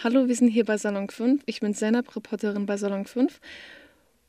Hallo, 0.00 0.28
wir 0.28 0.36
sind 0.36 0.46
hier 0.46 0.64
bei 0.64 0.78
Salon 0.78 1.10
5. 1.10 1.42
Ich 1.46 1.58
bin 1.58 1.74
Zeynep, 1.74 2.14
Reporterin 2.14 2.66
bei 2.66 2.76
Salon 2.76 3.04
5. 3.04 3.40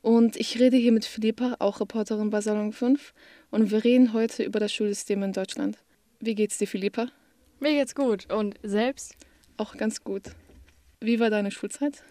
Und 0.02 0.36
ich 0.36 0.60
rede 0.60 0.78
hier 0.78 0.92
mit 0.92 1.06
Philippa, 1.06 1.58
auch 1.60 1.80
Reporterin 1.80 2.32
bei 2.32 2.42
Salon 2.42 2.74
5. 2.74 3.14
Und 3.52 3.70
wir 3.70 3.84
reden 3.84 4.12
heute 4.14 4.42
über 4.42 4.60
das 4.60 4.74
Schulsystem 4.74 5.22
in 5.22 5.32
Deutschland. 5.32 5.78
Wie 6.20 6.34
geht's 6.34 6.58
dir, 6.58 6.66
Philippa? 6.66 7.10
Mir 7.60 7.74
geht's 7.74 7.94
gut. 7.94 8.34
Und 8.34 8.56
selbst? 8.64 9.16
Auch 9.58 9.78
ganz 9.78 10.04
gut. 10.04 10.24
Wie 11.02 11.20
war 11.20 11.30
deine 11.30 11.52
Schulzeit? 11.52 12.04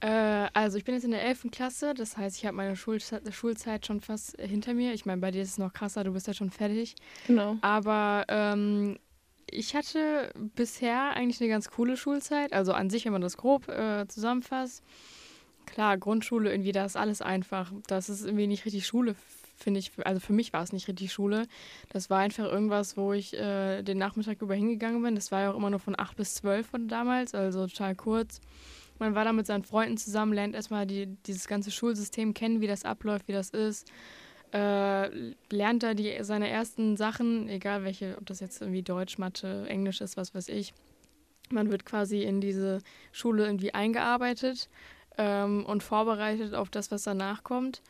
Äh, 0.00 0.48
also 0.52 0.76
ich 0.76 0.82
bin 0.82 0.96
jetzt 0.96 1.04
in 1.04 1.12
der 1.12 1.22
11. 1.22 1.52
Klasse, 1.52 1.94
das 1.94 2.16
heißt, 2.16 2.36
ich 2.36 2.46
habe 2.46 2.56
meine 2.56 2.74
Schulzeit, 2.74 3.22
Schulzeit 3.32 3.86
schon 3.86 4.00
fast 4.00 4.36
hinter 4.40 4.74
mir. 4.74 4.92
Ich 4.92 5.06
meine, 5.06 5.20
bei 5.20 5.30
dir 5.30 5.42
ist 5.42 5.50
es 5.50 5.58
noch 5.58 5.72
krasser, 5.72 6.02
du 6.02 6.14
bist 6.14 6.26
ja 6.26 6.34
schon 6.34 6.50
fertig. 6.50 6.96
Genau. 7.28 7.58
Aber 7.60 8.24
ähm, 8.26 8.98
ich 9.52 9.74
hatte 9.74 10.32
bisher 10.56 11.10
eigentlich 11.14 11.40
eine 11.40 11.50
ganz 11.50 11.70
coole 11.70 11.96
Schulzeit. 11.96 12.52
Also 12.52 12.72
an 12.72 12.90
sich, 12.90 13.04
wenn 13.04 13.12
man 13.12 13.22
das 13.22 13.36
grob 13.36 13.68
äh, 13.68 14.06
zusammenfasst. 14.08 14.82
Klar, 15.66 15.96
Grundschule, 15.98 16.50
irgendwie, 16.50 16.72
da 16.72 16.84
ist 16.84 16.96
alles 16.96 17.22
einfach. 17.22 17.70
Das 17.86 18.08
ist 18.08 18.24
irgendwie 18.24 18.46
nicht 18.46 18.64
richtig 18.64 18.86
Schule, 18.86 19.14
finde 19.56 19.80
ich. 19.80 19.92
Also 20.04 20.20
für 20.20 20.32
mich 20.32 20.52
war 20.52 20.62
es 20.62 20.72
nicht 20.72 20.88
richtig 20.88 21.12
Schule. 21.12 21.46
Das 21.90 22.10
war 22.10 22.18
einfach 22.18 22.44
irgendwas, 22.44 22.96
wo 22.96 23.12
ich 23.12 23.34
äh, 23.34 23.82
den 23.82 23.98
Nachmittag 23.98 24.42
über 24.42 24.54
hingegangen 24.54 25.02
bin. 25.02 25.14
Das 25.14 25.30
war 25.30 25.42
ja 25.42 25.52
auch 25.52 25.56
immer 25.56 25.70
nur 25.70 25.80
von 25.80 25.98
8 25.98 26.16
bis 26.16 26.34
12 26.34 26.66
von 26.66 26.88
damals, 26.88 27.34
also 27.34 27.66
total 27.66 27.94
kurz. 27.94 28.40
Man 28.98 29.14
war 29.14 29.24
da 29.24 29.32
mit 29.32 29.46
seinen 29.46 29.64
Freunden 29.64 29.96
zusammen, 29.96 30.32
lernt 30.32 30.54
erstmal 30.54 30.86
die, 30.86 31.06
dieses 31.26 31.48
ganze 31.48 31.70
Schulsystem 31.70 32.34
kennen, 32.34 32.60
wie 32.60 32.66
das 32.66 32.84
abläuft, 32.84 33.28
wie 33.28 33.32
das 33.32 33.50
ist 33.50 33.90
äh, 34.52 35.34
lernt 35.50 35.82
da 35.82 35.94
die, 35.94 36.14
seine 36.20 36.48
ersten 36.48 36.96
Sachen, 36.96 37.48
egal 37.48 37.84
welche, 37.84 38.16
ob 38.18 38.26
das 38.26 38.40
jetzt 38.40 38.60
irgendwie 38.60 38.82
Deutsch, 38.82 39.18
Mathe, 39.18 39.66
Englisch 39.68 40.00
ist, 40.00 40.16
was 40.16 40.34
weiß 40.34 40.48
ich. 40.48 40.74
Man 41.50 41.70
wird 41.70 41.84
quasi 41.84 42.22
in 42.22 42.40
diese 42.40 42.78
Schule 43.12 43.44
irgendwie 43.46 43.74
eingearbeitet 43.74 44.68
ähm, 45.18 45.64
und 45.64 45.82
vorbereitet 45.82 46.54
auf 46.54 46.70
das, 46.70 46.90
was 46.90 47.04
danach 47.04 47.42
kommt. 47.42 47.82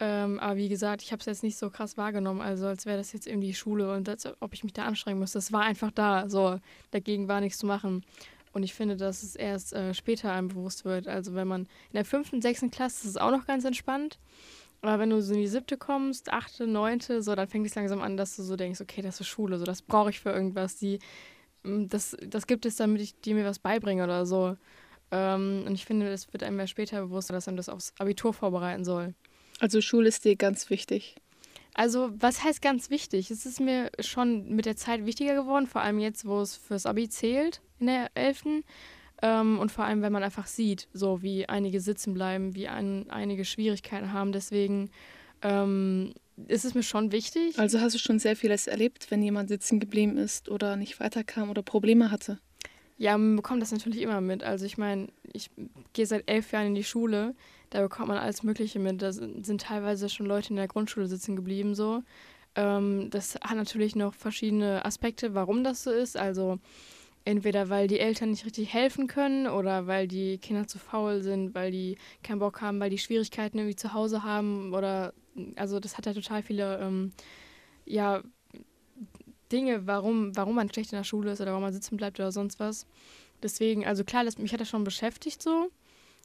Ähm, 0.00 0.38
aber 0.38 0.56
wie 0.56 0.68
gesagt, 0.68 1.02
ich 1.02 1.10
habe 1.10 1.20
es 1.20 1.26
jetzt 1.26 1.42
nicht 1.42 1.58
so 1.58 1.70
krass 1.70 1.96
wahrgenommen, 1.96 2.40
also 2.40 2.66
als 2.66 2.86
wäre 2.86 2.98
das 2.98 3.12
jetzt 3.12 3.26
irgendwie 3.26 3.52
Schule 3.52 3.92
und 3.92 4.08
als 4.08 4.28
ob 4.40 4.54
ich 4.54 4.62
mich 4.62 4.72
da 4.72 4.84
anstrengen 4.84 5.18
müsste. 5.18 5.38
Das 5.38 5.52
war 5.52 5.62
einfach 5.62 5.90
da, 5.90 6.28
so 6.28 6.60
dagegen 6.92 7.26
war 7.26 7.40
nichts 7.40 7.58
zu 7.58 7.66
machen. 7.66 8.04
Und 8.52 8.62
ich 8.62 8.74
finde, 8.74 8.96
dass 8.96 9.22
es 9.22 9.36
erst 9.36 9.72
äh, 9.72 9.94
später 9.94 10.32
einem 10.32 10.48
bewusst 10.48 10.84
wird. 10.84 11.06
Also 11.06 11.34
wenn 11.34 11.48
man 11.48 11.62
in 11.62 11.94
der 11.94 12.04
fünften, 12.04 12.40
sechsten 12.40 12.70
Klasse 12.70 13.04
ist 13.04 13.10
es 13.10 13.16
auch 13.16 13.30
noch 13.30 13.46
ganz 13.46 13.64
entspannt. 13.64 14.18
Aber 14.80 15.00
wenn 15.00 15.10
du 15.10 15.20
so 15.20 15.34
in 15.34 15.40
die 15.40 15.48
siebte 15.48 15.76
kommst, 15.76 16.32
achte, 16.32 16.66
neunte, 16.66 17.22
so, 17.22 17.34
dann 17.34 17.48
fängt 17.48 17.66
es 17.66 17.74
langsam 17.74 18.00
an, 18.00 18.16
dass 18.16 18.36
du 18.36 18.42
so 18.42 18.56
denkst, 18.56 18.80
okay, 18.80 19.02
das 19.02 19.20
ist 19.20 19.26
Schule, 19.26 19.58
so, 19.58 19.64
das 19.64 19.82
brauche 19.82 20.10
ich 20.10 20.20
für 20.20 20.30
irgendwas. 20.30 20.76
Die, 20.76 21.00
mm, 21.64 21.88
das, 21.88 22.16
das 22.24 22.46
gibt 22.46 22.64
es, 22.64 22.76
damit 22.76 23.02
ich 23.02 23.18
dir 23.20 23.34
mir 23.34 23.44
was 23.44 23.58
beibringe 23.58 24.04
oder 24.04 24.24
so. 24.24 24.56
Ähm, 25.10 25.64
und 25.66 25.74
ich 25.74 25.84
finde, 25.84 26.08
es 26.08 26.32
wird 26.32 26.42
einem 26.42 26.60
ja 26.60 26.66
später 26.66 27.02
bewusst, 27.02 27.30
dass 27.30 27.48
einem 27.48 27.56
das 27.56 27.68
aufs 27.68 27.92
Abitur 27.98 28.32
vorbereiten 28.32 28.84
soll. 28.84 29.14
Also 29.58 29.80
Schule 29.80 30.08
ist 30.08 30.24
dir 30.24 30.36
ganz 30.36 30.70
wichtig. 30.70 31.16
Also, 31.74 32.10
was 32.18 32.42
heißt 32.42 32.60
ganz 32.60 32.90
wichtig? 32.90 33.30
Es 33.30 33.46
ist 33.46 33.60
mir 33.60 33.90
schon 34.00 34.48
mit 34.54 34.66
der 34.66 34.76
Zeit 34.76 35.06
wichtiger 35.06 35.34
geworden, 35.34 35.66
vor 35.66 35.80
allem 35.80 36.00
jetzt, 36.00 36.26
wo 36.26 36.40
es 36.40 36.56
fürs 36.56 36.86
Abi 36.86 37.08
zählt 37.08 37.60
in 37.78 37.86
der 37.86 38.10
11. 38.14 38.64
Ähm, 39.22 39.58
und 39.58 39.72
vor 39.72 39.84
allem, 39.84 40.02
wenn 40.02 40.12
man 40.12 40.22
einfach 40.22 40.46
sieht, 40.46 40.88
so 40.92 41.22
wie 41.22 41.48
einige 41.48 41.80
sitzen 41.80 42.14
bleiben, 42.14 42.54
wie 42.54 42.68
ein, 42.68 43.10
einige 43.10 43.44
Schwierigkeiten 43.44 44.12
haben. 44.12 44.32
Deswegen 44.32 44.90
ähm, 45.42 46.14
ist 46.46 46.64
es 46.64 46.74
mir 46.74 46.82
schon 46.82 47.10
wichtig. 47.10 47.58
Also 47.58 47.80
hast 47.80 47.94
du 47.94 47.98
schon 47.98 48.18
sehr 48.18 48.36
vieles 48.36 48.66
erlebt, 48.66 49.10
wenn 49.10 49.22
jemand 49.22 49.48
sitzen 49.48 49.80
geblieben 49.80 50.16
ist 50.16 50.48
oder 50.48 50.76
nicht 50.76 51.00
weiterkam 51.00 51.50
oder 51.50 51.62
Probleme 51.62 52.10
hatte? 52.10 52.38
Ja, 52.96 53.16
man 53.16 53.36
bekommt 53.36 53.62
das 53.62 53.72
natürlich 53.72 54.02
immer 54.02 54.20
mit. 54.20 54.42
Also 54.42 54.66
ich 54.66 54.78
meine, 54.78 55.08
ich 55.32 55.50
gehe 55.92 56.06
seit 56.06 56.28
elf 56.28 56.52
Jahren 56.52 56.68
in 56.68 56.74
die 56.74 56.84
Schule, 56.84 57.34
da 57.70 57.80
bekommt 57.80 58.08
man 58.08 58.18
alles 58.18 58.42
Mögliche 58.42 58.78
mit. 58.78 59.02
Da 59.02 59.12
sind, 59.12 59.46
sind 59.46 59.60
teilweise 59.62 60.08
schon 60.08 60.26
Leute 60.26 60.50
in 60.50 60.56
der 60.56 60.68
Grundschule 60.68 61.06
sitzen 61.06 61.36
geblieben 61.36 61.74
so. 61.74 62.02
Ähm, 62.54 63.08
das 63.10 63.36
hat 63.36 63.56
natürlich 63.56 63.94
noch 63.94 64.14
verschiedene 64.14 64.84
Aspekte, 64.84 65.34
warum 65.34 65.62
das 65.64 65.84
so 65.84 65.90
ist. 65.90 66.16
Also 66.16 66.58
entweder 67.28 67.68
weil 67.68 67.88
die 67.88 68.00
Eltern 68.00 68.30
nicht 68.30 68.46
richtig 68.46 68.72
helfen 68.72 69.06
können 69.06 69.46
oder 69.46 69.86
weil 69.86 70.08
die 70.08 70.38
Kinder 70.38 70.66
zu 70.66 70.78
faul 70.78 71.22
sind, 71.22 71.54
weil 71.54 71.70
die 71.70 71.98
keinen 72.22 72.38
Bock 72.38 72.62
haben, 72.62 72.80
weil 72.80 72.88
die 72.88 72.96
Schwierigkeiten 72.96 73.58
irgendwie 73.58 73.76
zu 73.76 73.92
Hause 73.92 74.22
haben 74.22 74.72
oder 74.72 75.12
also 75.56 75.78
das 75.78 75.98
hat 75.98 76.06
ja 76.06 76.14
total 76.14 76.42
viele 76.42 76.78
ähm, 76.78 77.12
ja 77.84 78.22
Dinge, 79.52 79.86
warum, 79.86 80.34
warum 80.36 80.54
man 80.54 80.72
schlecht 80.72 80.92
in 80.92 80.96
der 80.96 81.04
Schule 81.04 81.32
ist 81.32 81.40
oder 81.40 81.50
warum 81.50 81.64
man 81.64 81.72
sitzen 81.72 81.98
bleibt 81.98 82.18
oder 82.18 82.32
sonst 82.32 82.60
was. 82.60 82.86
Deswegen, 83.42 83.86
also 83.86 84.04
klar, 84.04 84.24
das, 84.24 84.38
mich 84.38 84.52
hat 84.54 84.60
das 84.60 84.68
schon 84.70 84.84
beschäftigt 84.84 85.42
so, 85.42 85.70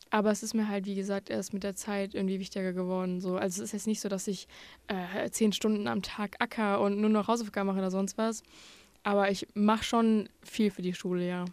aber 0.09 0.31
es 0.31 0.41
ist 0.41 0.53
mir 0.53 0.69
halt, 0.69 0.85
wie 0.85 0.95
gesagt, 0.95 1.29
erst 1.29 1.53
mit 1.53 1.63
der 1.63 1.75
Zeit 1.75 2.15
irgendwie 2.15 2.39
wichtiger 2.39 2.71
geworden. 2.71 3.19
So. 3.19 3.35
Also 3.35 3.61
es 3.61 3.69
ist 3.69 3.73
jetzt 3.73 3.87
nicht 3.87 3.99
so, 3.99 4.07
dass 4.07 4.27
ich 4.27 4.47
äh, 4.87 5.29
zehn 5.29 5.51
Stunden 5.51 5.87
am 5.87 6.01
Tag 6.01 6.37
acker 6.39 6.79
und 6.79 7.01
nur 7.01 7.09
noch 7.09 7.27
Hausaufgaben 7.27 7.67
mache 7.67 7.79
oder 7.79 7.91
sonst 7.91 8.17
was, 8.17 8.41
aber 9.03 9.29
ich 9.29 9.47
mache 9.53 9.83
schon 9.83 10.29
viel 10.41 10.71
für 10.71 10.81
die 10.81 10.93
Schule, 10.93 11.27
ja. 11.27 11.45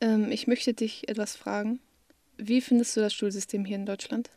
Ähm, 0.00 0.30
ich 0.30 0.46
möchte 0.46 0.74
dich 0.74 1.08
etwas 1.08 1.36
fragen. 1.36 1.80
Wie 2.36 2.60
findest 2.60 2.96
du 2.96 3.00
das 3.00 3.12
Schulsystem 3.12 3.64
hier 3.64 3.76
in 3.76 3.86
Deutschland? 3.86 4.30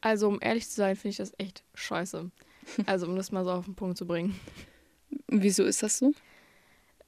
Also, 0.00 0.28
um 0.28 0.38
ehrlich 0.40 0.68
zu 0.68 0.76
sein, 0.76 0.96
finde 0.96 1.10
ich 1.10 1.16
das 1.16 1.32
echt 1.38 1.64
scheiße. 1.74 2.30
Also, 2.84 3.06
um 3.06 3.16
das 3.16 3.32
mal 3.32 3.44
so 3.44 3.50
auf 3.50 3.64
den 3.64 3.74
Punkt 3.74 3.96
zu 3.96 4.06
bringen. 4.06 4.38
Wieso 5.26 5.64
ist 5.64 5.82
das 5.82 5.98
so? 5.98 6.12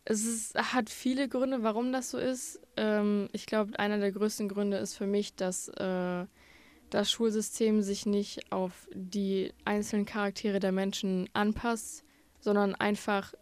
Es 0.06 0.24
ist, 0.24 0.54
hat 0.54 0.88
viele 0.88 1.28
Gründe, 1.28 1.62
warum 1.62 1.92
das 1.92 2.10
so 2.10 2.18
ist. 2.18 2.60
Ähm, 2.78 3.28
ich 3.32 3.44
glaube, 3.44 3.78
einer 3.78 3.98
der 3.98 4.10
größten 4.10 4.48
Gründe 4.48 4.78
ist 4.78 4.94
für 4.94 5.06
mich, 5.06 5.34
dass 5.34 5.68
äh, 5.68 6.24
das 6.88 7.10
Schulsystem 7.10 7.82
sich 7.82 8.06
nicht 8.06 8.50
auf 8.50 8.88
die 8.94 9.52
einzelnen 9.66 10.06
Charaktere 10.06 10.60
der 10.60 10.72
Menschen 10.72 11.28
anpasst, 11.34 12.04
sondern 12.40 12.74
einfach 12.74 13.34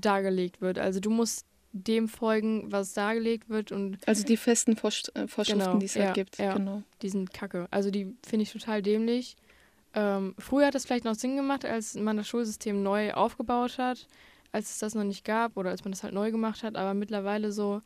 dargelegt 0.00 0.60
wird. 0.60 0.78
Also 0.78 1.00
du 1.00 1.10
musst 1.10 1.46
dem 1.72 2.08
folgen, 2.08 2.70
was 2.70 2.92
dargelegt 2.92 3.48
wird 3.48 3.72
und 3.72 3.98
also 4.06 4.24
die 4.24 4.36
festen 4.36 4.76
Vorsch 4.76 5.02
äh, 5.14 5.26
Vorschriften, 5.26 5.64
genau, 5.64 5.78
die 5.78 5.86
es 5.86 5.96
halt 5.96 6.04
ja, 6.06 6.12
gibt. 6.12 6.38
Ja, 6.38 6.54
genau. 6.54 6.82
Die 7.02 7.08
sind 7.08 7.34
kacke. 7.34 7.66
Also 7.70 7.90
die 7.90 8.14
finde 8.26 8.44
ich 8.44 8.52
total 8.52 8.80
dämlich. 8.80 9.36
Ähm, 9.92 10.34
früher 10.38 10.66
hat 10.66 10.74
das 10.74 10.84
vielleicht 10.84 11.04
noch 11.04 11.16
Sinn 11.16 11.36
gemacht, 11.36 11.64
als 11.64 11.94
man 11.94 12.16
das 12.16 12.28
Schulsystem 12.28 12.82
neu 12.82 13.12
aufgebaut 13.12 13.78
hat, 13.78 14.06
als 14.52 14.70
es 14.70 14.78
das 14.78 14.94
noch 14.94 15.04
nicht 15.04 15.24
gab 15.24 15.56
oder 15.56 15.70
als 15.70 15.84
man 15.84 15.92
das 15.92 16.04
halt 16.04 16.14
neu 16.14 16.30
gemacht 16.30 16.62
hat. 16.62 16.76
Aber 16.76 16.94
mittlerweile 16.94 17.50
so, 17.50 17.80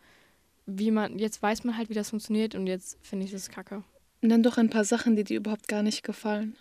wie 0.67 0.91
man 0.91 1.19
jetzt 1.19 1.43
weiß 1.43 1.65
man 1.65 1.77
halt, 1.79 1.89
wie 1.89 1.95
das 1.95 2.11
funktioniert 2.11 2.55
und 2.55 2.67
jetzt 2.67 2.99
finde 3.03 3.25
ich 3.25 3.33
das 3.33 3.49
kacke. 3.49 3.83
Und 4.21 4.29
dann 4.29 4.43
doch 4.43 4.59
ein 4.59 4.69
paar 4.69 4.85
Sachen, 4.85 5.17
die 5.17 5.25
dir 5.25 5.39
überhaupt 5.39 5.69
gar 5.69 5.83
nicht 5.83 6.03
gefallen, 6.03 6.57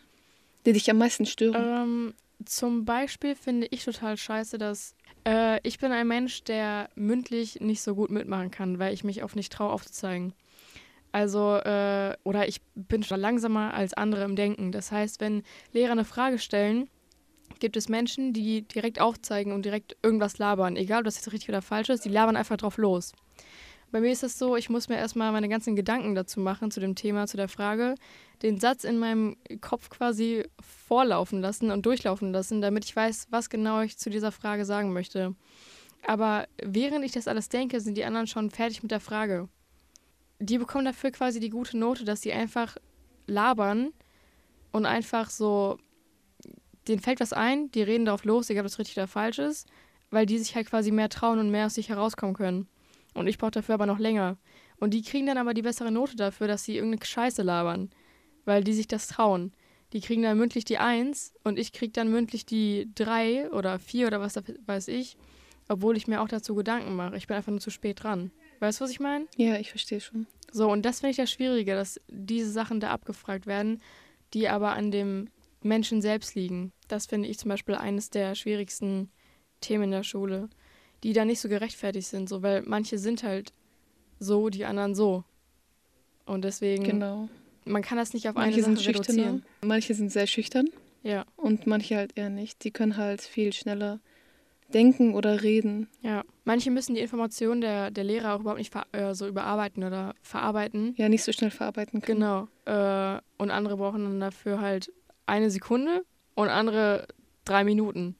die 0.65 0.73
dich 0.73 0.89
am 0.89 0.97
meisten 0.97 1.25
stören. 1.25 1.63
Ähm, 1.65 2.13
zum 2.45 2.85
Beispiel 2.85 3.35
finde 3.35 3.67
ich 3.71 3.83
total 3.83 4.17
scheiße, 4.17 4.57
dass 4.57 4.95
äh, 5.27 5.59
ich 5.67 5.79
bin 5.79 5.91
ein 5.91 6.07
Mensch, 6.07 6.43
der 6.43 6.89
mündlich 6.95 7.59
nicht 7.59 7.81
so 7.81 7.95
gut 7.95 8.09
mitmachen 8.09 8.51
kann, 8.51 8.79
weil 8.79 8.93
ich 8.93 9.03
mich 9.03 9.23
oft 9.23 9.35
nicht 9.35 9.51
traue 9.51 9.71
aufzuzeigen. 9.71 10.33
Also, 11.11 11.55
äh, 11.55 12.15
oder 12.23 12.47
ich 12.47 12.61
bin 12.75 13.03
schon 13.03 13.19
langsamer 13.19 13.73
als 13.73 13.93
andere 13.93 14.23
im 14.23 14.35
Denken. 14.35 14.71
Das 14.71 14.91
heißt, 14.91 15.19
wenn 15.19 15.43
Lehrer 15.73 15.93
eine 15.93 16.05
Frage 16.05 16.37
stellen, 16.37 16.89
gibt 17.59 17.77
es 17.77 17.89
Menschen, 17.89 18.33
die 18.33 18.61
direkt 18.63 18.99
aufzeigen 18.99 19.51
und 19.51 19.65
direkt 19.65 19.97
irgendwas 20.03 20.37
labern. 20.37 20.75
Egal, 20.75 20.99
ob 20.99 21.05
das 21.05 21.15
jetzt 21.15 21.31
richtig 21.31 21.49
oder 21.49 21.61
falsch 21.61 21.89
ist, 21.89 22.05
die 22.05 22.09
labern 22.09 22.35
einfach 22.35 22.57
drauf 22.57 22.77
los. 22.77 23.13
Bei 23.91 24.01
mir 24.01 24.11
ist 24.11 24.23
es 24.23 24.37
so, 24.37 24.55
ich 24.57 24.69
muss 24.69 24.89
mir 24.89 24.97
erstmal 24.97 25.31
meine 25.31 25.47
ganzen 25.47 25.75
Gedanken 25.75 26.13
dazu 26.13 26.39
machen, 26.39 26.71
zu 26.71 26.79
dem 26.79 26.95
Thema, 26.95 27.25
zu 27.25 27.37
der 27.37 27.47
Frage, 27.47 27.95
den 28.41 28.59
Satz 28.59 28.83
in 28.83 28.99
meinem 28.99 29.37
Kopf 29.61 29.89
quasi 29.89 30.43
vorlaufen 30.59 31.41
lassen 31.41 31.71
und 31.71 31.85
durchlaufen 31.85 32.33
lassen, 32.33 32.61
damit 32.61 32.85
ich 32.85 32.95
weiß, 32.95 33.27
was 33.29 33.49
genau 33.49 33.81
ich 33.81 33.97
zu 33.97 34.09
dieser 34.09 34.31
Frage 34.31 34.65
sagen 34.65 34.91
möchte. 34.91 35.35
Aber 36.05 36.47
während 36.61 37.05
ich 37.05 37.13
das 37.13 37.27
alles 37.27 37.49
denke, 37.49 37.79
sind 37.79 37.97
die 37.97 38.05
anderen 38.05 38.27
schon 38.27 38.51
fertig 38.51 38.83
mit 38.83 38.91
der 38.91 38.99
Frage. 38.99 39.47
Die 40.39 40.57
bekommen 40.57 40.85
dafür 40.85 41.11
quasi 41.11 41.39
die 41.39 41.49
gute 41.49 41.77
Note, 41.77 42.03
dass 42.03 42.21
sie 42.21 42.33
einfach 42.33 42.77
labern 43.25 43.91
und 44.71 44.85
einfach 44.85 45.29
so, 45.29 45.79
denen 46.87 47.01
fällt 47.01 47.19
was 47.19 47.33
ein, 47.33 47.71
die 47.71 47.81
reden 47.81 48.05
darauf 48.05 48.25
los, 48.25 48.49
egal 48.49 48.63
ob 48.63 48.67
das 48.69 48.79
richtig 48.79 48.97
oder 48.97 49.07
falsch 49.07 49.39
ist, 49.39 49.67
weil 50.11 50.25
die 50.25 50.37
sich 50.37 50.55
halt 50.55 50.69
quasi 50.69 50.91
mehr 50.91 51.09
trauen 51.09 51.39
und 51.39 51.51
mehr 51.51 51.65
aus 51.65 51.75
sich 51.75 51.89
herauskommen 51.89 52.35
können. 52.35 52.67
Und 53.17 53.27
ich 53.27 53.37
brauche 53.37 53.51
dafür 53.51 53.75
aber 53.75 53.85
noch 53.85 53.99
länger. 53.99 54.37
Und 54.77 54.93
die 54.93 55.01
kriegen 55.01 55.25
dann 55.25 55.37
aber 55.37 55.53
die 55.53 55.63
bessere 55.63 55.91
Note 55.91 56.15
dafür, 56.15 56.47
dass 56.47 56.63
sie 56.63 56.75
irgendeine 56.75 57.05
Scheiße 57.05 57.41
labern. 57.41 57.89
Weil 58.45 58.63
die 58.63 58.73
sich 58.73 58.87
das 58.87 59.07
trauen. 59.07 59.53
Die 59.93 60.01
kriegen 60.01 60.21
dann 60.21 60.37
mündlich 60.37 60.65
die 60.65 60.77
1 60.77 61.33
und 61.43 61.57
ich 61.57 61.71
krieg 61.71 61.93
dann 61.93 62.11
mündlich 62.11 62.45
die 62.45 62.91
3 62.95 63.51
oder 63.51 63.79
4 63.79 64.07
oder 64.07 64.19
was 64.19 64.35
weiß 64.65 64.89
ich. 64.89 65.17
Obwohl 65.69 65.97
ich 65.97 66.07
mir 66.07 66.21
auch 66.21 66.27
dazu 66.27 66.55
Gedanken 66.55 66.95
mache. 66.95 67.17
Ich 67.17 67.27
bin 67.27 67.35
einfach 67.35 67.51
nur 67.51 67.59
zu 67.59 67.71
spät 67.71 68.03
dran. 68.03 68.31
Weißt 68.59 68.79
du, 68.79 68.83
was 68.83 68.91
ich 68.91 68.99
meine? 68.99 69.25
Ja, 69.35 69.57
ich 69.57 69.69
verstehe 69.69 69.99
schon. 69.99 70.27
So, 70.51 70.69
und 70.71 70.85
das 70.85 70.99
finde 70.99 71.11
ich 71.11 71.17
das 71.17 71.31
Schwierige, 71.31 71.73
dass 71.73 71.99
diese 72.07 72.51
Sachen 72.51 72.79
da 72.79 72.91
abgefragt 72.91 73.47
werden, 73.47 73.81
die 74.33 74.47
aber 74.47 74.73
an 74.73 74.91
dem 74.91 75.29
Menschen 75.61 76.01
selbst 76.01 76.35
liegen. 76.35 76.71
Das 76.87 77.05
finde 77.05 77.27
ich 77.27 77.37
zum 77.37 77.49
Beispiel 77.49 77.75
eines 77.75 78.09
der 78.09 78.35
schwierigsten 78.35 79.09
Themen 79.59 79.85
in 79.85 79.91
der 79.91 80.03
Schule 80.03 80.49
die 81.03 81.13
da 81.13 81.25
nicht 81.25 81.39
so 81.39 81.49
gerechtfertigt 81.49 82.07
sind, 82.07 82.27
so, 82.29 82.41
weil 82.41 82.61
manche 82.63 82.97
sind 82.97 83.23
halt 83.23 83.53
so, 84.19 84.49
die 84.49 84.65
anderen 84.65 84.95
so. 84.95 85.23
Und 86.25 86.43
deswegen, 86.43 86.83
Genau. 86.83 87.29
man 87.65 87.81
kann 87.81 87.97
das 87.97 88.13
nicht 88.13 88.27
auf 88.27 88.35
Manche 88.35 88.55
eine 88.55 88.63
sind 88.63 88.75
Sache 88.79 88.85
schüchterner, 88.93 89.23
reduzieren. 89.23 89.45
manche 89.61 89.93
sind 89.93 90.11
sehr 90.11 90.27
schüchtern 90.27 90.69
Ja, 91.03 91.25
und 91.35 91.67
manche 91.67 91.95
halt 91.95 92.17
eher 92.17 92.29
nicht. 92.29 92.63
Die 92.63 92.71
können 92.71 92.97
halt 92.97 93.21
viel 93.21 93.53
schneller 93.53 93.99
denken 94.73 95.13
oder 95.15 95.43
reden. 95.43 95.87
ja. 96.01 96.23
Manche 96.43 96.71
müssen 96.71 96.95
die 96.95 97.01
Informationen 97.01 97.59
der, 97.59 97.91
der 97.91 98.05
Lehrer 98.05 98.33
auch 98.33 98.39
überhaupt 98.39 98.59
nicht 98.59 98.73
äh, 98.93 99.13
so 99.13 99.27
überarbeiten 99.27 99.83
oder 99.83 100.15
verarbeiten. 100.21 100.93
Ja, 100.97 101.09
nicht 101.09 101.23
so 101.23 101.33
schnell 101.33 101.51
verarbeiten 101.51 102.01
können. 102.01 102.19
Genau. 102.21 102.47
Äh, 102.65 103.19
und 103.37 103.51
andere 103.51 103.75
brauchen 103.75 104.03
dann 104.05 104.19
dafür 104.21 104.61
halt 104.61 104.89
eine 105.25 105.51
Sekunde 105.51 106.05
und 106.35 106.47
andere 106.47 107.05
drei 107.43 107.65
Minuten. 107.65 108.15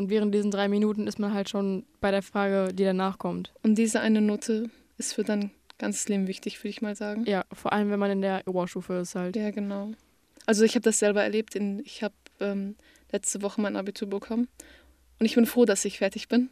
Und 0.00 0.08
während 0.08 0.34
diesen 0.34 0.50
drei 0.50 0.66
Minuten 0.66 1.06
ist 1.06 1.18
man 1.18 1.34
halt 1.34 1.50
schon 1.50 1.84
bei 2.00 2.10
der 2.10 2.22
Frage, 2.22 2.72
die 2.72 2.84
danach 2.84 3.18
kommt. 3.18 3.52
Und 3.62 3.74
diese 3.74 4.00
eine 4.00 4.22
Note 4.22 4.70
ist 4.96 5.12
für 5.12 5.24
dein 5.24 5.50
ganzes 5.76 6.08
Leben 6.08 6.26
wichtig, 6.26 6.58
würde 6.60 6.70
ich 6.70 6.80
mal 6.80 6.96
sagen. 6.96 7.26
Ja, 7.26 7.44
vor 7.52 7.74
allem, 7.74 7.90
wenn 7.90 7.98
man 7.98 8.10
in 8.10 8.22
der 8.22 8.40
Oberstufe 8.46 8.94
ist 8.94 9.14
halt. 9.14 9.36
Ja, 9.36 9.50
genau. 9.50 9.92
Also 10.46 10.64
ich 10.64 10.74
habe 10.74 10.84
das 10.84 11.00
selber 11.00 11.22
erlebt. 11.22 11.54
In, 11.54 11.80
ich 11.80 12.02
habe 12.02 12.14
ähm, 12.40 12.76
letzte 13.12 13.42
Woche 13.42 13.60
mein 13.60 13.76
Abitur 13.76 14.08
bekommen 14.08 14.48
und 15.18 15.26
ich 15.26 15.34
bin 15.34 15.44
froh, 15.44 15.66
dass 15.66 15.84
ich 15.84 15.98
fertig 15.98 16.28
bin. 16.28 16.48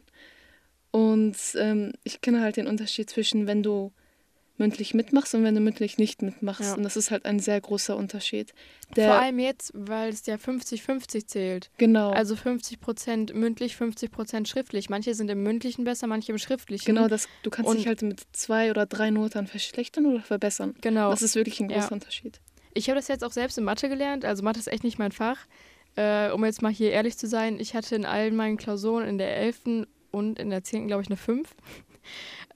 Und 0.91 1.35
ähm, 1.55 1.93
ich 2.03 2.21
kenne 2.21 2.41
halt 2.41 2.55
den 2.55 2.67
Unterschied 2.67 3.09
zwischen, 3.09 3.47
wenn 3.47 3.63
du 3.63 3.91
mündlich 4.59 4.93
mitmachst 4.93 5.33
und 5.33 5.43
wenn 5.43 5.55
du 5.55 5.61
mündlich 5.61 5.97
nicht 5.97 6.21
mitmachst. 6.21 6.61
Ja. 6.61 6.73
Und 6.75 6.83
das 6.83 6.95
ist 6.97 7.09
halt 7.11 7.25
ein 7.25 7.39
sehr 7.39 7.59
großer 7.59 7.95
Unterschied. 7.97 8.53
Vor 8.87 8.95
Der, 8.95 9.13
allem 9.19 9.39
jetzt, 9.39 9.71
weil 9.73 10.09
es 10.09 10.25
ja 10.25 10.35
50-50 10.35 11.25
zählt. 11.27 11.69
genau, 11.77 12.11
Also 12.11 12.35
50% 12.35 13.33
mündlich, 13.33 13.75
50% 13.75 14.45
schriftlich. 14.47 14.89
Manche 14.89 15.13
sind 15.13 15.29
im 15.29 15.41
mündlichen 15.43 15.83
besser, 15.85 16.07
manche 16.07 16.31
im 16.31 16.37
schriftlichen. 16.37 16.85
genau 16.85 17.07
das, 17.07 17.27
du 17.43 17.49
kannst 17.49 17.69
Und- 17.71 17.77
dich 17.77 17.87
halt 17.87 18.01
mit 18.01 18.21
zwei 18.33 18.69
oder 18.71 18.85
drei 18.85 19.09
Noten 19.11 19.47
verschlechtern 19.47 20.05
oder 20.05 20.21
verbessern. 20.21 20.75
Genau. 20.81 21.09
Das 21.11 21.21
ist 21.21 21.35
wirklich 21.35 21.59
ein 21.59 21.69
Ja. 21.69 21.79
großer 21.79 21.93
Unterschied. 21.93 22.39
Ich 22.73 22.89
habe 22.89 22.99
das 22.99 23.07
jetzt 23.07 23.23
auch 23.23 23.31
selbst 23.31 23.57
in 23.57 23.63
Mathe 23.63 23.89
gelernt. 23.89 24.25
Also 24.25 24.43
Mathe 24.43 24.59
ist 24.59 24.67
echt 24.67 24.83
nicht 24.83 24.99
mein 24.99 25.11
Fach. 25.11 25.39
Äh, 25.95 26.29
um 26.31 26.45
jetzt 26.45 26.61
mal 26.61 26.71
hier 26.71 26.91
ehrlich 26.91 27.17
zu 27.17 27.27
sein, 27.27 27.59
ich 27.59 27.73
hatte 27.73 27.95
in 27.95 28.05
allen 28.05 28.35
meinen 28.35 28.57
Klausuren 28.57 29.07
in 29.07 29.17
der 29.17 29.35
11. 29.37 29.87
und 30.11 30.39
in 30.39 30.49
der 30.51 30.63
10. 30.63 30.87
glaube 30.87 31.01
ich 31.01 31.07
eine 31.09 31.17
5. 31.17 31.49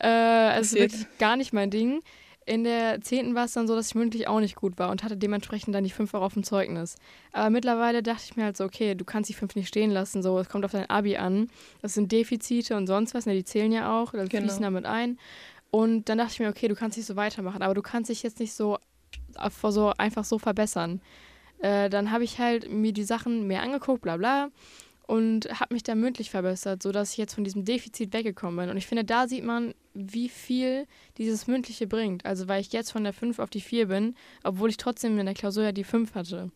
äh, 0.04 0.08
also 0.08 0.76
wirklich 0.78 1.06
gar 1.18 1.36
nicht 1.38 1.54
mein 1.54 1.70
Ding. 1.72 2.02
In 2.46 2.66
der 2.66 3.00
10. 3.00 3.36
war 3.36 3.46
es 3.46 3.54
dann 3.54 3.68
so, 3.70 3.76
dass 3.76 3.88
ich 3.88 3.96
mündlich 3.96 4.28
auch 4.28 4.42
nicht 4.42 4.56
gut 4.58 4.78
war 4.78 4.90
und 4.92 5.02
hatte 5.02 5.16
dementsprechend 5.16 5.74
dann 5.74 5.86
die 5.86 5.90
5 5.90 6.14
auch 6.14 6.22
auf 6.22 6.34
dem 6.34 6.44
Zeugnis. 6.44 6.98
Aber 7.32 7.50
mittlerweile 7.50 8.04
dachte 8.04 8.24
ich 8.26 8.36
mir 8.36 8.44
halt 8.44 8.58
so, 8.58 8.66
okay, 8.66 8.96
du 8.96 9.06
kannst 9.06 9.30
die 9.30 9.34
5 9.34 9.56
nicht 9.56 9.70
stehen 9.70 9.92
lassen, 9.92 10.22
so, 10.22 10.38
es 10.40 10.50
kommt 10.50 10.66
auf 10.66 10.72
dein 10.74 10.90
Abi 10.90 11.16
an. 11.16 11.48
Das 11.82 11.94
sind 11.94 12.12
Defizite 12.12 12.76
und 12.76 12.86
sonst 12.88 13.14
was, 13.14 13.26
ne, 13.26 13.34
die 13.34 13.46
zählen 13.46 13.72
ja 13.72 13.98
auch, 13.98 14.12
dann 14.12 14.28
Genau. 14.28 14.44
fließen 14.44 14.62
damit 14.62 14.86
ein. 14.86 15.18
Und 15.72 16.10
dann 16.10 16.18
dachte 16.18 16.34
ich 16.34 16.40
mir, 16.42 16.50
okay, 16.50 16.68
du 16.68 16.76
kannst 16.76 16.98
nicht 16.98 17.08
so 17.08 17.16
weitermachen, 17.16 17.62
aber 17.62 17.74
du 17.76 17.82
kannst 17.82 18.10
dich 18.10 18.24
jetzt 18.24 18.40
nicht 18.42 18.54
so, 18.54 18.78
auf- 19.38 19.62
so 19.70 19.94
einfach 19.98 20.26
so 20.26 20.38
verbessern. 20.38 21.02
Äh, 21.60 21.90
dann 21.90 22.12
habe 22.12 22.26
ich 22.26 22.40
halt 22.40 22.70
mir 22.70 22.92
die 22.92 23.06
Sachen 23.06 23.48
mehr 23.48 23.62
angeguckt, 23.64 24.02
bla 24.02 24.18
bla, 24.18 24.50
und 25.06 25.60
habe 25.60 25.74
mich 25.74 25.84
dann 25.84 26.00
mündlich 26.00 26.30
verbessert, 26.30 26.82
sodass 26.82 27.12
ich 27.12 27.18
jetzt 27.18 27.36
von 27.36 27.44
diesem 27.44 27.66
Defizit 27.66 28.14
weggekommen 28.14 28.58
bin. 28.58 28.70
Und 28.70 28.78
ich 28.78 28.88
finde, 28.88 29.04
da 29.04 29.28
sieht 29.28 29.44
man, 29.44 29.74
wie 29.94 30.30
viel 30.30 30.88
dieses 31.18 31.46
Mündliche 31.48 31.88
bringt. 31.88 32.26
Also, 32.26 32.48
weil 32.48 32.62
ich 32.62 32.72
jetzt 32.72 32.92
von 32.92 33.04
der 33.04 33.14
5 33.14 33.40
auf 33.40 33.50
die 33.50 33.62
4 33.62 33.88
bin, 33.88 34.16
obwohl 34.44 34.70
ich 34.70 34.78
trotzdem 34.78 35.20
in 35.20 35.26
der 35.26 35.36
Klausur 35.36 35.64
ja 35.64 35.72
die 35.72 35.84
5 35.84 36.16
hatte. 36.16 36.52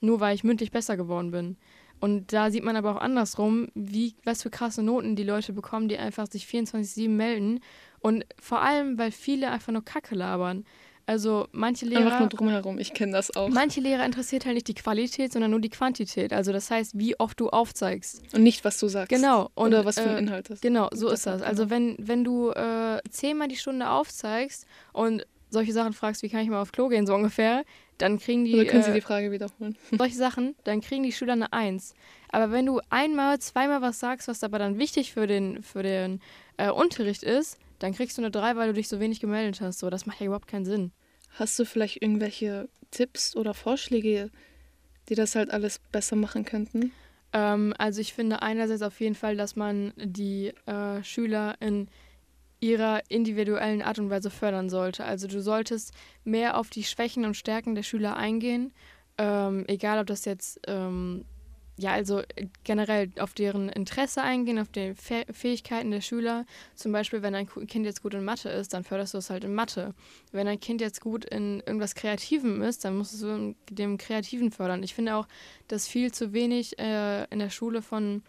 Nur 0.00 0.20
weil 0.20 0.34
ich 0.34 0.44
mündlich 0.44 0.70
besser 0.70 0.96
geworden 0.96 1.30
bin. 1.30 1.56
Und 1.98 2.34
da 2.34 2.50
sieht 2.50 2.62
man 2.62 2.76
aber 2.76 2.94
auch 2.94 3.00
andersrum, 3.00 3.68
wie, 3.74 4.14
was 4.24 4.42
für 4.42 4.50
krasse 4.50 4.82
Noten 4.82 5.16
die 5.16 5.24
Leute 5.24 5.54
bekommen, 5.54 5.88
die 5.88 5.96
einfach 5.96 6.26
sich 6.30 6.44
24-7 6.44 7.08
melden. 7.08 7.60
Und 8.00 8.26
vor 8.38 8.60
allem, 8.60 8.98
weil 8.98 9.10
viele 9.10 9.50
einfach 9.50 9.72
nur 9.72 9.84
Kacke 9.84 10.14
labern. 10.14 10.66
Also 11.08 11.46
manche 11.52 11.86
Einfach 11.86 12.00
Lehrer, 12.00 12.18
nur 12.20 12.28
drumherum. 12.28 12.78
Ich 12.80 12.92
kenne 12.92 13.12
das 13.12 13.34
auch. 13.36 13.48
manche 13.48 13.80
Lehrer 13.80 14.04
interessiert 14.04 14.44
halt 14.44 14.56
nicht 14.56 14.66
die 14.66 14.74
Qualität, 14.74 15.32
sondern 15.32 15.52
nur 15.52 15.60
die 15.60 15.68
Quantität. 15.68 16.32
Also 16.32 16.52
das 16.52 16.68
heißt, 16.70 16.98
wie 16.98 17.18
oft 17.20 17.38
du 17.38 17.48
aufzeigst. 17.48 18.22
Und 18.34 18.42
nicht, 18.42 18.64
was 18.64 18.78
du 18.78 18.88
sagst. 18.88 19.10
Genau. 19.10 19.50
Und, 19.54 19.68
oder 19.68 19.84
was 19.84 20.00
für 20.00 20.08
ein 20.10 20.16
äh, 20.16 20.18
Inhalt 20.18 20.50
ist. 20.50 20.62
Genau, 20.62 20.88
so 20.92 21.08
Das 21.10 21.20
ist 21.20 21.26
das. 21.26 21.42
auch, 21.42 21.46
Also 21.46 21.66
genau. 21.66 21.74
wenn, 21.76 21.96
wenn 22.00 22.24
du 22.24 22.50
äh, 22.50 23.00
zehnmal 23.08 23.46
die 23.46 23.56
Stunde 23.56 23.88
aufzeigst 23.88 24.66
und 24.92 25.24
solche 25.50 25.72
Sachen 25.72 25.92
fragst, 25.92 26.22
wie 26.24 26.28
kann 26.28 26.40
ich 26.40 26.48
mal 26.48 26.60
auf 26.60 26.72
Klo 26.72 26.88
gehen, 26.88 27.06
so 27.06 27.14
ungefähr, 27.14 27.64
dann 27.98 28.18
kriegen 28.18 28.44
die, 28.44 28.54
Oder 28.54 28.64
können 28.64 28.82
Sie 28.82 28.90
äh, 28.90 28.94
die 28.94 29.00
Frage 29.00 29.30
wiederholen? 29.30 29.76
solche 29.96 30.16
Sachen, 30.16 30.56
dann 30.64 30.80
kriegen 30.80 31.04
die 31.04 31.12
Schüler 31.12 31.34
eine 31.34 31.52
Eins. 31.52 31.94
Aber 32.30 32.50
wenn 32.50 32.66
du 32.66 32.80
einmal, 32.90 33.38
zweimal 33.38 33.80
was 33.80 34.00
sagst, 34.00 34.26
was 34.26 34.42
aber 34.42 34.58
dann 34.58 34.78
wichtig 34.78 35.12
für 35.12 35.28
den, 35.28 35.62
für 35.62 35.84
den 35.84 36.20
äh, 36.56 36.68
Unterricht 36.68 37.22
ist, 37.22 37.58
dann 37.78 37.94
kriegst 37.94 38.16
du 38.18 38.22
eine 38.22 38.30
Drei, 38.30 38.56
weil 38.56 38.68
du 38.68 38.74
dich 38.74 38.88
so 38.88 39.00
wenig 39.00 39.20
gemeldet 39.20 39.60
hast. 39.60 39.78
So, 39.78 39.90
das 39.90 40.06
macht 40.06 40.20
ja 40.20 40.26
überhaupt 40.26 40.48
keinen 40.48 40.64
Sinn. 40.64 40.92
Hast 41.30 41.58
du 41.58 41.64
vielleicht 41.64 42.00
irgendwelche 42.02 42.68
Tipps 42.90 43.36
oder 43.36 43.54
Vorschläge, 43.54 44.30
die 45.08 45.14
das 45.14 45.34
halt 45.34 45.50
alles 45.50 45.78
besser 45.92 46.16
machen 46.16 46.44
könnten? 46.44 46.92
Ähm, 47.32 47.74
also 47.78 48.00
ich 48.00 48.14
finde 48.14 48.42
einerseits 48.42 48.82
auf 48.82 49.00
jeden 49.00 49.14
Fall, 49.14 49.36
dass 49.36 49.56
man 49.56 49.92
die 49.96 50.52
äh, 50.66 51.02
Schüler 51.02 51.56
in 51.60 51.88
ihrer 52.60 53.02
individuellen 53.10 53.82
Art 53.82 53.98
und 53.98 54.10
Weise 54.10 54.30
fördern 54.30 54.70
sollte. 54.70 55.04
Also 55.04 55.28
du 55.28 55.42
solltest 55.42 55.92
mehr 56.24 56.56
auf 56.56 56.70
die 56.70 56.84
Schwächen 56.84 57.24
und 57.24 57.36
Stärken 57.36 57.74
der 57.74 57.82
Schüler 57.82 58.16
eingehen, 58.16 58.72
ähm, 59.18 59.64
egal 59.68 60.00
ob 60.00 60.06
das 60.06 60.24
jetzt, 60.24 60.60
ähm, 60.66 61.24
ja, 61.78 61.92
also 61.92 62.22
generell 62.64 63.10
auf 63.18 63.34
deren 63.34 63.68
Interesse 63.68 64.22
eingehen, 64.22 64.58
auf 64.58 64.68
die 64.68 64.94
Fäh 64.94 65.24
Fähigkeiten 65.30 65.90
der 65.90 66.00
Schüler. 66.00 66.46
Zum 66.74 66.90
Beispiel, 66.90 67.20
wenn 67.20 67.34
ein 67.34 67.46
Kind 67.46 67.84
jetzt 67.84 68.02
gut 68.02 68.14
in 68.14 68.24
Mathe 68.24 68.48
ist, 68.48 68.72
dann 68.72 68.82
förderst 68.82 69.12
du 69.12 69.18
es 69.18 69.28
halt 69.28 69.44
in 69.44 69.54
Mathe. 69.54 69.94
Wenn 70.32 70.48
ein 70.48 70.58
Kind 70.60 70.80
jetzt 70.80 71.02
gut 71.02 71.26
in 71.26 71.60
irgendwas 71.60 71.94
Kreativem 71.94 72.62
ist, 72.62 72.84
dann 72.84 72.96
musst 72.96 73.20
du 73.22 73.54
dem 73.70 73.98
Kreativen 73.98 74.50
fördern. 74.50 74.82
Ich 74.82 74.94
finde 74.94 75.16
auch, 75.16 75.28
dass 75.68 75.86
viel 75.86 76.12
zu 76.12 76.32
wenig 76.32 76.78
äh, 76.78 77.24
in 77.24 77.40
der 77.40 77.50
Schule 77.50 77.82
von 77.82 78.22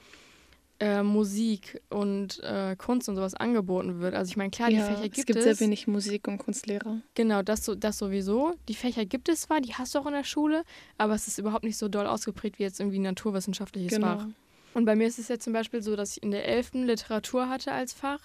äh, 0.80 1.02
Musik 1.02 1.82
und 1.90 2.40
äh, 2.44 2.76
Kunst 2.78 3.10
und 3.10 3.16
sowas 3.16 3.34
angeboten 3.34 4.00
wird. 4.00 4.14
Also 4.14 4.30
ich 4.30 4.38
meine, 4.38 4.52
klar, 4.52 4.70
die 4.70 4.78
Fächer 4.78 4.98
es 5.06 5.12
gibt 5.12 5.28
gibt 5.28 5.40
es. 5.40 5.44
sehr 5.44 5.60
wenig 5.60 5.88
Musik- 5.88 6.28
und 6.28 6.38
Kunstlehrer. 6.38 7.02
Genau, 7.16 7.42
das, 7.42 7.66
so, 7.66 7.74
das 7.76 7.98
sowieso. 7.98 8.54
Die 8.68 8.76
Fächer 8.76 9.06
gibt 9.06 9.30
es 9.30 9.42
zwar, 9.42 9.60
die 9.62 9.74
hast 9.74 9.96
du 9.96 10.00
auch 10.00 10.06
in 10.06 10.14
der 10.14 10.24
Schule, 10.24 10.64
aber 10.98 11.16
es 11.16 11.28
ist 11.28 11.40
überhaupt 11.40 11.64
nicht 11.64 11.78
so 11.78 11.88
doll 11.88 12.06
ausgeprägt 12.06 12.60
wie 12.60 12.64
jetzt 12.64 12.80
irgendwie 12.80 13.00
ein 13.00 13.04
naturwissenschaftliches 13.04 13.92
Genau. 13.92 14.20
Fach. 14.20 14.28
Und 14.74 14.86
bei 14.86 14.96
mir 14.96 15.08
ist 15.08 15.18
es 15.18 15.28
jetzt 15.28 15.44
zum 15.44 15.54
Beispiel 15.54 15.82
so, 15.82 15.96
dass 15.96 16.18
ich 16.18 16.24
in 16.24 16.30
der 16.32 16.48
11. 16.48 16.74
Literatur 16.86 17.50
hatte 17.50 17.72
als 17.72 17.94
Fach. 17.94 18.20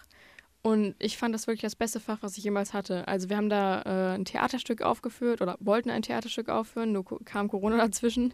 Und 0.60 0.94
ich 1.00 1.16
fand 1.16 1.34
das 1.34 1.46
wirklich 1.46 1.62
das 1.62 1.74
beste 1.74 1.98
Fach, 1.98 2.18
was 2.20 2.36
ich 2.36 2.44
jemals 2.44 2.72
hatte. 2.72 3.08
Also 3.08 3.28
wir 3.30 3.36
haben 3.36 3.48
da 3.48 3.82
äh, 3.82 4.14
ein 4.14 4.24
Theaterstück 4.24 4.82
aufgeführt 4.82 5.40
oder 5.40 5.56
wollten 5.58 5.90
ein 5.90 6.02
Theaterstück 6.02 6.48
aufführen, 6.50 6.92
nur 6.92 7.04
kam 7.24 7.48
Corona 7.48 7.78
dazwischen. 7.78 8.32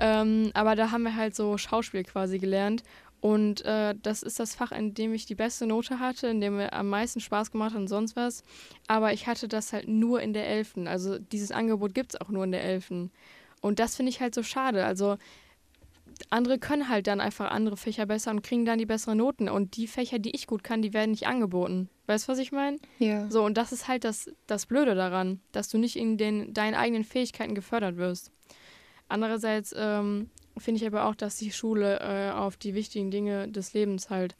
Ähm, 0.00 0.50
aber 0.54 0.76
da 0.76 0.92
haben 0.92 1.02
wir 1.02 1.16
halt 1.16 1.34
so 1.34 1.58
Schauspiel 1.58 2.04
quasi 2.04 2.38
gelernt. 2.38 2.84
Und 3.20 3.64
äh, 3.64 3.94
das 4.00 4.22
ist 4.22 4.38
das 4.38 4.54
Fach, 4.54 4.70
in 4.70 4.94
dem 4.94 5.12
ich 5.12 5.26
die 5.26 5.34
beste 5.34 5.66
Note 5.66 5.98
hatte, 5.98 6.28
in 6.28 6.40
dem 6.40 6.56
mir 6.56 6.72
am 6.72 6.88
meisten 6.88 7.20
Spaß 7.20 7.50
gemacht 7.50 7.72
hat 7.72 7.80
und 7.80 7.88
sonst 7.88 8.14
was. 8.14 8.44
Aber 8.86 9.12
ich 9.12 9.26
hatte 9.26 9.48
das 9.48 9.72
halt 9.72 9.88
nur 9.88 10.22
in 10.22 10.32
der 10.32 10.48
11. 10.48 10.74
Also 10.86 11.18
dieses 11.18 11.50
Angebot 11.50 11.94
gibt 11.94 12.14
es 12.14 12.20
auch 12.20 12.28
nur 12.28 12.44
in 12.44 12.52
der 12.52 12.62
11. 12.62 13.10
Und 13.60 13.80
das 13.80 13.96
finde 13.96 14.10
ich 14.10 14.20
halt 14.20 14.34
so 14.34 14.44
schade. 14.44 14.84
Also 14.84 15.18
andere 16.30 16.58
können 16.58 16.88
halt 16.88 17.06
dann 17.06 17.20
einfach 17.20 17.50
andere 17.50 17.76
Fächer 17.76 18.06
besser 18.06 18.30
und 18.30 18.42
kriegen 18.42 18.64
dann 18.64 18.78
die 18.78 18.86
besseren 18.86 19.18
Noten. 19.18 19.48
Und 19.48 19.76
die 19.76 19.88
Fächer, 19.88 20.20
die 20.20 20.34
ich 20.34 20.46
gut 20.46 20.62
kann, 20.62 20.82
die 20.82 20.92
werden 20.92 21.10
nicht 21.10 21.26
angeboten. 21.26 21.88
Weißt 22.06 22.28
du, 22.28 22.32
was 22.32 22.38
ich 22.38 22.52
meine? 22.52 22.78
Ja. 22.98 23.28
So, 23.30 23.44
und 23.44 23.56
das 23.56 23.72
ist 23.72 23.88
halt 23.88 24.04
das, 24.04 24.30
das 24.46 24.66
Blöde 24.66 24.94
daran, 24.94 25.40
dass 25.52 25.68
du 25.68 25.78
nicht 25.78 25.96
in 25.96 26.16
den, 26.18 26.54
deinen 26.54 26.74
eigenen 26.74 27.04
Fähigkeiten 27.04 27.54
gefördert 27.54 27.96
wirst. 27.96 28.30
Andererseits 29.08 29.74
ähm, 29.76 30.30
finde 30.60 30.80
ich 30.80 30.86
aber 30.86 31.06
auch, 31.06 31.14
dass 31.14 31.36
die 31.36 31.52
Schule 31.52 32.00
äh, 32.00 32.30
auf 32.32 32.56
die 32.56 32.74
wichtigen 32.74 33.10
Dinge 33.10 33.48
des 33.48 33.72
Lebens 33.74 34.10
halt 34.10 34.36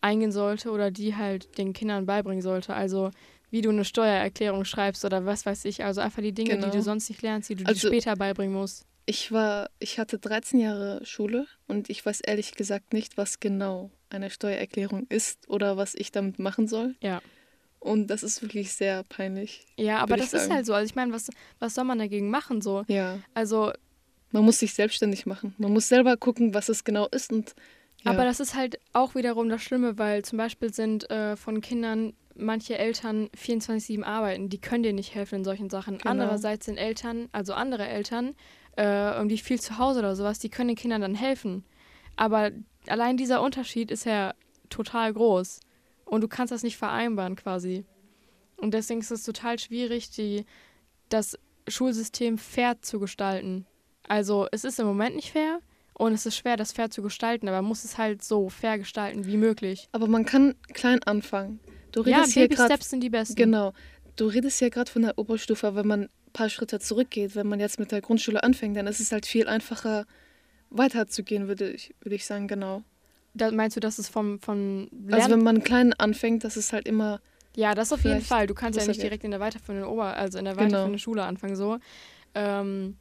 eingehen 0.00 0.32
sollte 0.32 0.70
oder 0.70 0.90
die 0.90 1.16
halt 1.16 1.58
den 1.58 1.72
Kindern 1.72 2.06
beibringen 2.06 2.42
sollte. 2.42 2.74
Also 2.74 3.10
wie 3.50 3.62
du 3.62 3.70
eine 3.70 3.84
Steuererklärung 3.84 4.64
schreibst 4.64 5.04
oder 5.04 5.24
was 5.26 5.46
weiß 5.46 5.64
ich. 5.64 5.82
Also 5.84 6.00
einfach 6.00 6.22
die 6.22 6.32
Dinge, 6.32 6.50
Genau. 6.56 6.66
die 6.70 6.76
du 6.76 6.82
sonst 6.82 7.08
nicht 7.08 7.22
lernst, 7.22 7.48
die 7.48 7.54
du 7.56 7.64
Also- 7.66 7.88
dir 7.88 7.94
später 7.96 8.14
beibringen 8.16 8.54
musst. 8.54 8.84
Ich 9.06 9.32
war, 9.32 9.70
ich 9.78 9.98
hatte 9.98 10.18
13 10.18 10.60
Jahre 10.60 11.00
Schule 11.06 11.46
und 11.66 11.88
ich 11.88 12.04
weiß 12.04 12.20
ehrlich 12.20 12.52
gesagt 12.52 12.92
nicht, 12.92 13.16
was 13.16 13.40
genau 13.40 13.90
eine 14.10 14.28
Steuererklärung 14.28 15.06
ist 15.08 15.48
oder 15.48 15.78
was 15.78 15.94
ich 15.94 16.12
damit 16.12 16.38
machen 16.38 16.68
soll. 16.68 16.94
Ja. 17.00 17.22
Und 17.80 18.08
das 18.08 18.22
ist 18.22 18.42
wirklich 18.42 18.72
sehr 18.72 19.04
peinlich. 19.04 19.64
Ja, 19.78 19.98
aber 20.00 20.16
das 20.18 20.34
ist 20.34 20.50
halt 20.50 20.66
so. 20.66 20.74
Also 20.74 20.84
ich 20.86 20.94
meine, 20.94 21.12
was, 21.14 21.30
was 21.58 21.74
soll 21.74 21.84
man 21.84 21.98
dagegen 21.98 22.28
machen 22.28 22.60
so? 22.60 22.84
Ja. 22.88 23.18
Also, 23.32 23.72
Man 24.30 24.44
muss 24.44 24.58
sich 24.58 24.74
selbstständig 24.74 25.26
machen. 25.26 25.54
Man 25.58 25.72
muss 25.72 25.88
selber 25.88 26.16
gucken, 26.16 26.54
was 26.54 26.68
es 26.68 26.84
genau 26.84 27.06
ist 27.08 27.32
und 27.32 27.54
ja. 28.02 28.12
aber 28.12 28.24
das 28.24 28.40
ist 28.40 28.54
halt 28.54 28.78
auch 28.92 29.14
wiederum 29.14 29.48
das 29.48 29.62
Schlimme, 29.62 29.98
weil 29.98 30.24
zum 30.24 30.38
Beispiel 30.38 30.72
sind 30.72 31.10
äh, 31.10 31.36
von 31.36 31.60
Kindern 31.60 32.12
manche 32.36 32.78
Eltern 32.78 33.28
24-7 33.36 34.04
arbeiten. 34.04 34.48
Die 34.48 34.60
können 34.60 34.84
dir 34.84 34.92
nicht 34.92 35.14
helfen 35.14 35.36
in 35.36 35.44
solchen 35.44 35.70
Sachen. 35.70 35.98
Genau. 35.98 36.10
Andererseits 36.10 36.66
sind 36.66 36.76
Eltern, 36.76 37.28
also 37.32 37.52
andere 37.54 37.88
Eltern, 37.88 38.34
äh, 38.76 39.16
irgendwie 39.16 39.38
viel 39.38 39.60
zu 39.60 39.78
Hause 39.78 39.98
oder 39.98 40.14
sowas, 40.14 40.38
die 40.38 40.48
können 40.48 40.68
den 40.68 40.76
Kindern 40.76 41.00
dann 41.00 41.16
helfen. 41.16 41.64
Aber 42.16 42.50
allein 42.86 43.16
dieser 43.16 43.42
Unterschied 43.42 43.90
ist 43.90 44.04
ja 44.04 44.34
total 44.70 45.12
groß. 45.12 45.60
Und 46.04 46.22
du 46.22 46.28
kannst 46.28 46.52
das 46.52 46.62
nicht 46.62 46.76
vereinbaren 46.76 47.36
quasi. 47.36 47.84
Und 48.56 48.72
deswegen 48.72 49.00
ist 49.00 49.10
es 49.10 49.24
total 49.24 49.58
schwierig, 49.58 50.10
die 50.10 50.46
das 51.08 51.38
Schulsystem 51.68 52.38
fair 52.38 52.80
zu 52.80 52.98
gestalten. 52.98 53.66
Also 54.08 54.46
es 54.52 54.64
ist 54.64 54.78
im 54.80 54.86
Moment 54.86 55.16
nicht 55.16 55.30
fair 55.32 55.60
und 55.94 56.12
es 56.12 56.26
ist 56.26 56.36
schwer, 56.36 56.56
das 56.56 56.72
fair 56.72 56.90
zu 56.90 57.02
gestalten, 57.02 57.48
aber 57.48 57.58
man 57.58 57.68
muss 57.68 57.84
es 57.84 57.98
halt 57.98 58.22
so 58.22 58.48
fair 58.48 58.78
gestalten 58.78 59.26
wie 59.26 59.36
möglich. 59.36 59.88
Aber 59.92 60.06
man 60.06 60.24
kann 60.24 60.54
klein 60.72 61.02
anfangen. 61.04 61.60
Du 61.92 62.02
Ja, 62.04 62.18
redest 62.18 62.34
hier 62.34 62.44
Baby 62.44 62.54
gerade. 62.56 62.74
Steps 62.74 62.90
sind 62.90 63.00
die 63.00 63.10
besten. 63.10 63.34
Genau. 63.36 63.72
Du 64.16 64.26
redest 64.26 64.60
ja 64.60 64.68
gerade 64.68 64.90
von 64.90 65.02
der 65.02 65.18
Oberstufe, 65.18 65.66
aber 65.66 65.76
wenn 65.78 65.86
man 65.86 66.02
ein 66.02 66.32
paar 66.32 66.48
Schritte 66.48 66.80
zurückgeht, 66.80 67.36
wenn 67.36 67.46
man 67.46 67.60
jetzt 67.60 67.78
mit 67.78 67.92
der 67.92 68.00
Grundschule 68.00 68.42
anfängt, 68.42 68.76
dann 68.76 68.86
ist 68.86 69.00
es 69.00 69.12
halt 69.12 69.26
viel 69.26 69.46
einfacher 69.48 70.06
weiterzugehen, 70.70 71.48
würde 71.48 71.70
ich, 71.70 71.94
würde 72.00 72.14
ich 72.16 72.26
sagen, 72.26 72.48
genau. 72.48 72.82
Da 73.34 73.50
meinst 73.50 73.76
du, 73.76 73.80
dass 73.80 73.98
es 73.98 74.08
vom, 74.08 74.40
vom 74.40 74.88
Lernen... 74.90 75.14
Also 75.14 75.30
wenn 75.30 75.42
man 75.42 75.62
klein 75.62 75.92
anfängt, 75.94 76.44
das 76.44 76.56
ist 76.56 76.72
halt 76.72 76.86
immer, 76.86 77.20
ja, 77.56 77.74
das 77.74 77.92
auf 77.92 78.04
jeden 78.04 78.20
Fall. 78.20 78.46
Du 78.46 78.54
kannst 78.54 78.78
ja 78.78 78.86
nicht 78.86 79.02
direkt 79.02 79.24
in 79.24 79.30
der 79.30 79.40
weiterführenden 79.40 79.88
Ober... 79.88 80.16
also 80.16 80.38
in 80.38 80.44
der 80.44 80.54
Genau. 80.54 80.64
weiterführenden 80.66 80.98
Schule 80.98 81.22
anfangen 81.24 81.56
so. 81.56 81.78
Ähm, 82.34 82.96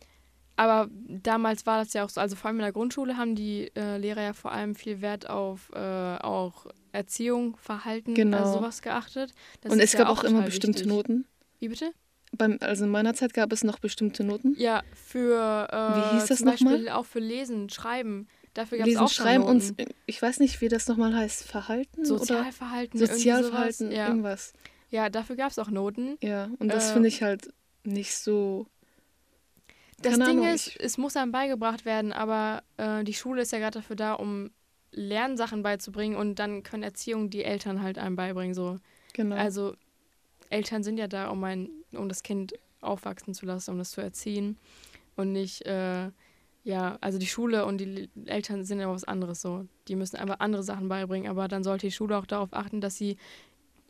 aber 0.57 0.89
damals 1.07 1.65
war 1.65 1.81
das 1.83 1.93
ja 1.93 2.03
auch 2.03 2.09
so, 2.09 2.19
also 2.19 2.35
vor 2.35 2.49
allem 2.49 2.57
in 2.57 2.63
der 2.63 2.73
Grundschule 2.73 3.15
haben 3.15 3.35
die 3.35 3.71
äh, 3.75 3.97
Lehrer 3.97 4.21
ja 4.23 4.33
vor 4.33 4.51
allem 4.51 4.75
viel 4.75 4.99
Wert 5.01 5.29
auf 5.29 5.71
äh, 5.73 5.79
auch 6.17 6.65
Erziehung, 6.91 7.55
Verhalten, 7.57 8.13
Genau. 8.15 8.37
also 8.39 8.53
sowas 8.59 8.81
geachtet. 8.81 9.33
Das 9.61 9.71
und 9.71 9.79
es 9.79 9.93
ja 9.93 9.99
gab 9.99 10.09
auch 10.09 10.23
immer 10.23 10.39
total 10.39 10.45
bestimmte 10.47 10.79
wichtig. 10.79 10.91
Noten. 10.91 11.25
Wie 11.59 11.69
bitte? 11.69 11.91
Beim, 12.33 12.57
also 12.59 12.83
in 12.83 12.91
meiner 12.91 13.13
Zeit 13.13 13.33
gab 13.33 13.53
es 13.53 13.63
noch 13.63 13.79
bestimmte 13.79 14.23
Noten. 14.25 14.53
Ja, 14.57 14.83
für 14.93 15.67
äh, 15.71 15.95
Wie 15.95 16.15
hieß 16.19 16.25
das 16.27 16.39
zum 16.39 16.49
Beispiel 16.49 16.83
nochmal? 16.83 16.89
auch 16.89 17.05
für 17.05 17.19
Lesen, 17.19 17.69
Schreiben. 17.69 18.27
Dafür 18.53 18.79
gab 18.79 18.87
es 18.87 18.97
auch 18.97 19.09
Schreiben 19.09 19.45
Noten. 19.45 19.75
und 19.77 19.87
ich 20.07 20.21
weiß 20.21 20.39
nicht, 20.39 20.59
wie 20.61 20.67
das 20.67 20.87
nochmal 20.87 21.15
heißt, 21.15 21.43
Verhalten 21.43 21.99
oder 22.01 22.05
Sozialverhalten, 22.07 22.99
irgendwie 22.99 23.13
Sozialverhalten, 23.15 23.85
sowas. 23.87 23.95
Ja. 23.97 24.07
irgendwas. 24.07 24.53
ja, 24.89 25.09
dafür 25.09 25.35
gab 25.35 25.51
es 25.51 25.59
auch 25.59 25.69
Noten. 25.69 26.17
Ja, 26.21 26.49
und 26.59 26.69
das 26.69 26.89
Äh, 26.89 26.93
finde 26.93 27.07
ich 27.09 27.21
halt 27.23 27.53
nicht 27.83 28.15
so. 28.17 28.65
Das 30.01 30.13
Ding 30.13 30.23
Ahnung, 30.23 30.47
ist, 30.47 30.77
es 30.79 30.97
muss 30.97 31.15
einem 31.15 31.31
beigebracht 31.31 31.85
werden, 31.85 32.13
aber 32.13 32.63
äh, 32.77 33.03
die 33.03 33.13
Schule 33.13 33.41
ist 33.41 33.51
ja 33.51 33.59
gerade 33.59 33.79
dafür 33.79 33.95
da, 33.95 34.13
um 34.13 34.51
Lernsachen 34.91 35.63
beizubringen 35.63 36.15
und 36.15 36.35
dann 36.35 36.63
können 36.63 36.83
Erziehung 36.83 37.29
die 37.29 37.43
Eltern 37.43 37.81
halt 37.81 37.97
einem 37.97 38.15
beibringen. 38.15 38.53
So. 38.53 38.77
Genau. 39.13 39.35
Also 39.35 39.75
Eltern 40.49 40.83
sind 40.83 40.97
ja 40.97 41.07
da, 41.07 41.29
um 41.29 41.43
ein, 41.43 41.69
um 41.93 42.09
das 42.09 42.23
Kind 42.23 42.53
aufwachsen 42.81 43.33
zu 43.33 43.45
lassen, 43.45 43.71
um 43.71 43.77
das 43.79 43.91
zu 43.91 44.01
erziehen 44.01 44.57
und 45.15 45.31
nicht, 45.31 45.65
äh, 45.65 46.11
ja, 46.63 46.97
also 47.01 47.17
die 47.17 47.27
Schule 47.27 47.65
und 47.65 47.79
die 47.79 48.09
Eltern 48.25 48.63
sind 48.65 48.79
ja 48.79 48.89
was 48.89 49.03
anderes 49.03 49.41
so. 49.41 49.65
Die 49.87 49.95
müssen 49.95 50.17
einfach 50.17 50.39
andere 50.39 50.63
Sachen 50.63 50.89
beibringen, 50.89 51.29
aber 51.29 51.47
dann 51.47 51.63
sollte 51.63 51.87
die 51.87 51.91
Schule 51.91 52.17
auch 52.17 52.25
darauf 52.25 52.53
achten, 52.53 52.81
dass 52.81 52.95
sie 52.95 53.17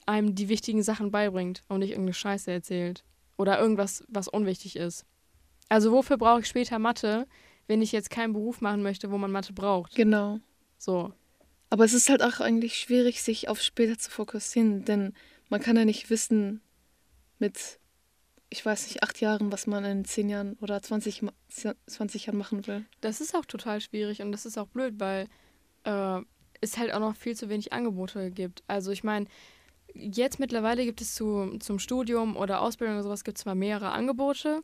einem 0.06 0.36
die 0.36 0.48
wichtigen 0.48 0.84
Sachen 0.84 1.12
beibringt 1.12 1.64
und 1.68 1.80
nicht 1.80 1.92
irgendeine 1.92 2.14
Scheiße 2.14 2.52
erzählt 2.52 3.04
oder 3.36 3.60
irgendwas, 3.60 4.04
was 4.08 4.28
unwichtig 4.28 4.78
ist. 4.78 5.06
Also 5.70 5.92
wofür 5.92 6.18
brauche 6.18 6.42
ich 6.42 6.48
später 6.48 6.80
Mathe, 6.80 7.28
wenn 7.68 7.82
ich 7.82 7.92
jetzt 7.92 8.10
keinen 8.10 8.34
Beruf 8.34 8.62
machen 8.62 8.84
möchte, 8.84 9.12
wo 9.12 9.18
man 9.18 9.32
Mathe 9.32 9.54
braucht? 9.54 9.96
genau. 9.96 10.40
So. 10.78 11.12
Aber 11.70 11.84
es 11.84 11.94
ist 11.94 12.10
halt 12.10 12.22
auch 12.24 12.40
eigentlich 12.40 12.78
schwierig, 12.78 13.22
sich 13.22 13.50
auf 13.50 13.62
später 13.62 13.98
zu 13.98 14.10
fokussieren, 14.10 14.86
denn 14.86 15.14
man 15.50 15.60
kann 15.60 15.76
ja 15.76 15.84
nicht 15.84 16.10
wissen 16.10 16.62
mit, 17.40 17.80
ich 18.50 18.66
weiß 18.66 18.88
nicht, 18.88 19.04
acht 19.04 19.20
Jahren, 19.20 19.52
was 19.52 19.68
man 19.68 19.84
in 19.84 20.06
zehn 20.06 20.30
Jahren 20.30 20.54
oder 20.62 20.82
20, 20.82 21.24
Ma- 21.24 21.34
20 21.88 22.28
Jahren 22.28 22.38
machen 22.38 22.66
will. 22.68 22.86
Das 23.02 23.20
ist 23.20 23.36
auch 23.36 23.44
total 23.46 23.82
schwierig 23.82 24.22
und 24.22 24.32
das 24.32 24.46
ist 24.46 24.58
auch 24.58 24.68
blöd, 24.68 24.94
weil 25.00 25.28
äh, 25.84 26.22
es 26.62 26.78
halt 26.78 26.94
auch 26.94 27.00
noch 27.00 27.16
viel 27.18 27.36
zu 27.36 27.50
wenig 27.50 27.74
Angebote 27.74 28.32
gibt. 28.32 28.64
Also 28.68 28.92
ich 28.92 29.04
meine, 29.04 29.26
jetzt 29.94 30.40
mittlerweile 30.40 30.86
gibt 30.86 31.02
es 31.02 31.16
zu, 31.16 31.58
zum 31.60 31.80
Studium 31.80 32.38
oder 32.38 32.62
Ausbildung 32.62 32.96
oder 32.96 33.04
sowas 33.04 33.24
gibt 33.26 33.40
es 33.40 33.44
zwar 33.44 33.56
mehrere 33.56 33.92
Angebote, 33.92 34.62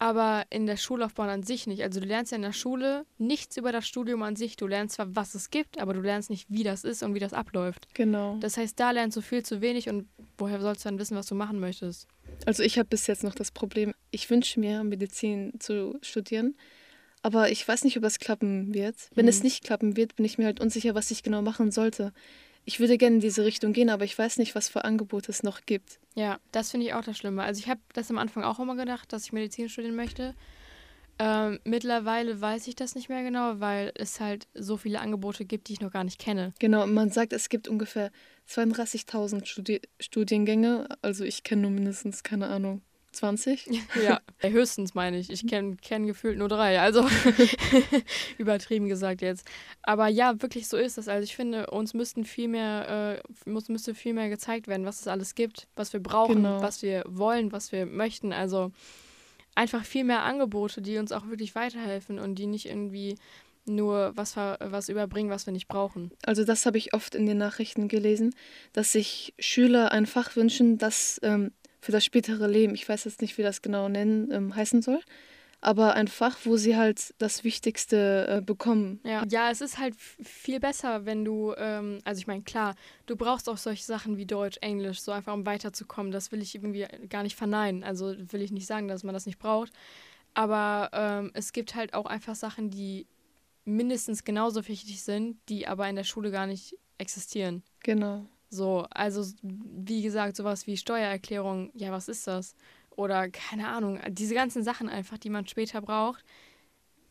aber 0.00 0.44
in 0.48 0.64
der 0.66 0.78
Schullaufbahn 0.78 1.28
an 1.28 1.42
sich 1.42 1.66
nicht. 1.66 1.82
Also 1.82 2.00
du 2.00 2.06
lernst 2.06 2.32
ja 2.32 2.36
in 2.36 2.42
der 2.42 2.54
Schule 2.54 3.04
nichts 3.18 3.56
über 3.58 3.70
das 3.70 3.86
Studium 3.86 4.22
an 4.22 4.34
sich. 4.34 4.56
Du 4.56 4.66
lernst 4.66 4.96
zwar, 4.96 5.14
was 5.14 5.34
es 5.34 5.50
gibt, 5.50 5.78
aber 5.78 5.92
du 5.92 6.00
lernst 6.00 6.30
nicht, 6.30 6.46
wie 6.48 6.64
das 6.64 6.84
ist 6.84 7.02
und 7.02 7.14
wie 7.14 7.18
das 7.20 7.34
abläuft. 7.34 7.86
Genau. 7.94 8.38
Das 8.40 8.56
heißt, 8.56 8.80
da 8.80 8.90
lernst 8.92 9.16
du 9.18 9.20
viel 9.20 9.44
zu 9.44 9.60
wenig 9.60 9.88
und 9.90 10.08
woher 10.38 10.58
sollst 10.60 10.84
du 10.84 10.88
dann 10.88 10.98
wissen, 10.98 11.16
was 11.16 11.26
du 11.26 11.34
machen 11.34 11.60
möchtest? 11.60 12.08
Also 12.46 12.62
ich 12.62 12.78
habe 12.78 12.88
bis 12.88 13.06
jetzt 13.06 13.22
noch 13.22 13.34
das 13.34 13.50
Problem, 13.50 13.92
ich 14.10 14.30
wünsche 14.30 14.58
mir, 14.58 14.82
Medizin 14.84 15.52
zu 15.60 15.98
studieren, 16.00 16.56
aber 17.22 17.50
ich 17.50 17.68
weiß 17.68 17.84
nicht, 17.84 17.98
ob 17.98 18.02
das 18.02 18.18
klappen 18.18 18.72
wird. 18.72 18.96
Wenn 19.14 19.28
es 19.28 19.40
Mhm. 19.40 19.44
nicht 19.44 19.64
klappen 19.64 19.96
wird, 19.98 20.16
bin 20.16 20.24
ich 20.24 20.38
mir 20.38 20.46
halt 20.46 20.60
unsicher, 20.60 20.94
was 20.94 21.10
ich 21.10 21.22
genau 21.22 21.42
machen 21.42 21.70
sollte. 21.70 22.14
Ich 22.64 22.78
würde 22.78 22.98
gerne 22.98 23.16
in 23.16 23.20
diese 23.20 23.44
Richtung 23.44 23.72
gehen, 23.72 23.90
aber 23.90 24.04
ich 24.04 24.18
weiß 24.18 24.38
nicht, 24.38 24.54
was 24.54 24.68
für 24.68 24.84
Angebote 24.84 25.30
es 25.30 25.42
noch 25.42 25.62
gibt. 25.66 25.98
Ja, 26.14 26.38
das 26.52 26.70
finde 26.70 26.86
ich 26.86 26.94
auch 26.94 27.04
das 27.04 27.16
Schlimme. 27.16 27.42
Also 27.42 27.60
ich 27.60 27.68
habe 27.68 27.80
das 27.94 28.10
am 28.10 28.18
Anfang 28.18 28.44
auch 28.44 28.58
immer 28.58 28.76
gedacht, 28.76 29.12
dass 29.12 29.24
ich 29.24 29.32
Medizin 29.32 29.68
studieren 29.68 29.96
möchte. 29.96 30.34
Ähm, 31.18 31.60
mittlerweile 31.64 32.40
weiß 32.40 32.66
ich 32.66 32.76
das 32.76 32.94
nicht 32.94 33.10
mehr 33.10 33.22
genau, 33.22 33.60
weil 33.60 33.92
es 33.94 34.20
halt 34.20 34.48
so 34.54 34.78
viele 34.78 35.00
Angebote 35.00 35.44
gibt, 35.44 35.68
die 35.68 35.74
ich 35.74 35.80
noch 35.80 35.92
gar 35.92 36.02
nicht 36.02 36.18
kenne. 36.18 36.54
Genau, 36.58 36.86
man 36.86 37.10
sagt, 37.10 37.34
es 37.34 37.50
gibt 37.50 37.68
ungefähr 37.68 38.10
32.000 38.48 39.44
Studi 39.44 39.82
Studiengänge. 40.00 40.88
Also 41.02 41.24
ich 41.24 41.42
kenne 41.42 41.62
nur 41.62 41.70
mindestens, 41.72 42.22
keine 42.22 42.48
Ahnung, 42.48 42.80
20. 43.20 43.68
Ja, 44.02 44.20
höchstens 44.40 44.94
meine 44.94 45.18
ich. 45.18 45.30
Ich 45.30 45.46
kenne 45.46 45.76
kenn 45.76 46.06
gefühlt 46.06 46.38
nur 46.38 46.48
drei. 46.48 46.80
Also 46.80 47.06
übertrieben 48.38 48.88
gesagt 48.88 49.22
jetzt. 49.22 49.46
Aber 49.82 50.08
ja, 50.08 50.40
wirklich 50.40 50.68
so 50.68 50.76
ist 50.76 50.98
es. 50.98 51.08
Also 51.08 51.24
ich 51.24 51.36
finde, 51.36 51.66
uns 51.68 51.94
müssten 51.94 52.24
viel 52.24 52.48
mehr, 52.48 53.20
äh, 53.46 53.50
muss, 53.50 53.68
müsste 53.68 53.94
viel 53.94 54.14
mehr 54.14 54.28
gezeigt 54.28 54.68
werden, 54.68 54.86
was 54.86 55.00
es 55.00 55.06
alles 55.08 55.34
gibt, 55.34 55.68
was 55.76 55.92
wir 55.92 56.00
brauchen, 56.00 56.36
Genau. 56.36 56.62
was 56.62 56.82
wir 56.82 57.04
wollen, 57.06 57.52
was 57.52 57.72
wir 57.72 57.86
möchten. 57.86 58.32
Also 58.32 58.72
einfach 59.54 59.84
viel 59.84 60.04
mehr 60.04 60.22
Angebote, 60.22 60.80
die 60.80 60.98
uns 60.98 61.12
auch 61.12 61.28
wirklich 61.28 61.54
weiterhelfen 61.54 62.18
und 62.18 62.36
die 62.36 62.46
nicht 62.46 62.66
irgendwie 62.66 63.16
nur 63.66 64.12
was, 64.16 64.36
was 64.36 64.88
überbringen, 64.88 65.30
was 65.30 65.46
wir 65.46 65.52
nicht 65.52 65.68
brauchen. 65.68 66.10
Also 66.24 66.44
das 66.44 66.64
habe 66.66 66.78
ich 66.78 66.94
oft 66.94 67.14
in 67.14 67.26
den 67.26 67.36
Nachrichten 67.38 67.88
gelesen, 67.88 68.34
dass 68.72 68.92
sich 68.92 69.34
Schüler 69.38 69.92
ein 69.92 70.06
Fach 70.06 70.34
wünschen, 70.34 70.78
das 70.78 71.20
ähm, 71.22 71.52
für 71.80 71.92
das 71.92 72.04
spätere 72.04 72.46
Leben, 72.46 72.74
ich 72.74 72.88
weiß 72.88 73.04
jetzt 73.04 73.22
nicht, 73.22 73.38
wie 73.38 73.42
das 73.42 73.62
genau 73.62 73.88
nennen, 73.88 74.30
ähm, 74.30 74.54
heißen 74.54 74.82
soll, 74.82 75.00
aber 75.60 75.94
ein 75.94 76.08
Fach, 76.08 76.38
wo 76.44 76.56
sie 76.56 76.76
halt 76.76 77.14
das 77.18 77.44
Wichtigste 77.44 78.26
äh, 78.28 78.40
bekommen. 78.40 79.00
Ja. 79.04 79.24
ja, 79.28 79.50
es 79.50 79.60
ist 79.60 79.78
halt 79.78 79.94
viel 79.96 80.58
besser, 80.58 81.04
wenn 81.04 81.24
du, 81.24 81.54
ähm, 81.56 81.98
also 82.04 82.18
ich 82.18 82.26
meine, 82.26 82.42
klar, 82.42 82.74
du 83.06 83.16
brauchst 83.16 83.48
auch 83.48 83.58
solche 83.58 83.84
Sachen 83.84 84.16
wie 84.16 84.26
Deutsch, 84.26 84.58
Englisch, 84.62 85.00
so 85.00 85.12
einfach 85.12 85.34
um 85.34 85.44
weiterzukommen. 85.44 86.12
Das 86.12 86.32
will 86.32 86.40
ich 86.40 86.54
irgendwie 86.54 86.86
gar 87.08 87.22
nicht 87.22 87.36
verneinen. 87.36 87.84
Also 87.84 88.14
will 88.32 88.40
ich 88.40 88.52
nicht 88.52 88.66
sagen, 88.66 88.88
dass 88.88 89.04
man 89.04 89.12
das 89.12 89.26
nicht 89.26 89.38
braucht. 89.38 89.72
Aber 90.32 90.90
ähm, 90.92 91.30
es 91.34 91.52
gibt 91.52 91.74
halt 91.74 91.92
auch 91.92 92.06
einfach 92.06 92.34
Sachen, 92.34 92.70
die 92.70 93.06
mindestens 93.64 94.24
genauso 94.24 94.66
wichtig 94.66 95.02
sind, 95.02 95.38
die 95.48 95.66
aber 95.66 95.88
in 95.88 95.96
der 95.96 96.04
Schule 96.04 96.30
gar 96.30 96.46
nicht 96.46 96.76
existieren. 96.98 97.62
Genau. 97.80 98.26
So, 98.50 98.86
also 98.90 99.24
wie 99.42 100.02
gesagt, 100.02 100.36
sowas 100.36 100.66
wie 100.66 100.76
Steuererklärung, 100.76 101.70
ja, 101.74 101.92
was 101.92 102.08
ist 102.08 102.26
das? 102.26 102.56
Oder 102.90 103.30
keine 103.30 103.68
Ahnung, 103.68 104.00
diese 104.10 104.34
ganzen 104.34 104.64
Sachen 104.64 104.88
einfach, 104.88 105.18
die 105.18 105.30
man 105.30 105.46
später 105.46 105.80
braucht. 105.80 106.24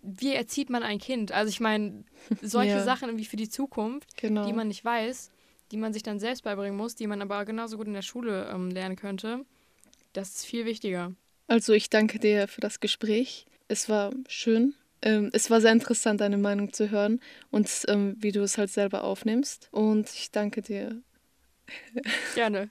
Wie 0.01 0.33
erzieht 0.33 0.69
man 0.69 0.83
ein 0.83 0.99
Kind? 0.99 1.31
Also 1.31 1.49
ich 1.49 1.59
meine, 1.61 2.03
solche 2.41 2.77
Ja. 2.77 2.83
Sachen 2.83 3.09
irgendwie 3.09 3.25
für 3.25 3.37
die 3.37 3.49
Zukunft, 3.49 4.17
Genau. 4.17 4.45
die 4.45 4.53
man 4.53 4.67
nicht 4.67 4.83
weiß, 4.83 5.31
die 5.71 5.77
man 5.77 5.93
sich 5.93 6.03
dann 6.03 6.19
selbst 6.19 6.43
beibringen 6.43 6.75
muss, 6.77 6.95
die 6.95 7.07
man 7.07 7.21
aber 7.21 7.45
genauso 7.45 7.77
gut 7.77 7.87
in 7.87 7.93
der 7.93 8.01
Schule 8.01 8.49
ähm, 8.53 8.69
lernen 8.69 8.95
könnte, 8.97 9.45
das 10.13 10.29
ist 10.29 10.45
viel 10.45 10.65
wichtiger. 10.65 11.13
Also 11.47 11.73
ich 11.73 11.89
danke 11.89 12.19
dir 12.19 12.47
für 12.47 12.61
das 12.61 12.79
Gespräch. 12.79 13.45
Es 13.67 13.87
war 13.89 14.11
schön. 14.27 14.75
Ähm, 15.01 15.29
es 15.33 15.49
war 15.49 15.61
sehr 15.61 15.71
interessant, 15.71 16.19
deine 16.21 16.37
Meinung 16.37 16.73
zu 16.73 16.91
hören 16.91 17.21
und 17.51 17.69
ähm, 17.87 18.15
wie 18.19 18.31
du 18.31 18.41
es 18.41 18.57
halt 18.57 18.69
selber 18.69 19.03
aufnimmst. 19.03 19.69
Und 19.71 20.09
ich 20.09 20.31
danke 20.31 20.61
dir. 20.61 21.01
Gerne. 22.35 22.69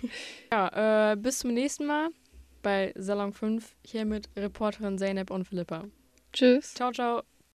ja, 0.52 1.12
äh, 1.12 1.16
bis 1.16 1.40
zum 1.40 1.54
nächsten 1.54 1.86
Mal 1.86 2.10
bei 2.62 2.92
Salon 2.96 3.32
5 3.32 3.74
hier 3.84 4.04
mit 4.04 4.28
Reporterin 4.36 4.98
Zeynep 4.98 5.30
und 5.30 5.44
Philippa. 5.44 5.84
Tschüss. 6.32 6.74
Ciao, 6.74 6.92
ciao. 6.92 7.22